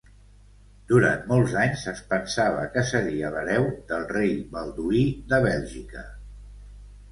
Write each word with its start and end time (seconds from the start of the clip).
Durant 0.91 1.19
molts 1.31 1.53
anys, 1.63 1.83
es 1.91 2.01
pensava 2.13 2.65
que 2.77 2.85
seria 2.93 3.31
l'hereu 3.37 3.69
del 3.93 4.09
rei 4.15 4.35
Balduí 4.57 5.05
de 5.35 5.43
Bèlgica. 5.49 6.09